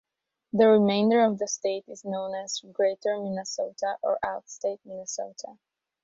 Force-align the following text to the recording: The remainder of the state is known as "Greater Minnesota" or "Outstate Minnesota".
The 0.53 0.67
remainder 0.67 1.23
of 1.23 1.37
the 1.37 1.47
state 1.47 1.83
is 1.87 2.03
known 2.03 2.33
as 2.33 2.63
"Greater 2.73 3.19
Minnesota" 3.19 3.97
or 4.01 4.17
"Outstate 4.25 4.79
Minnesota". 4.83 5.59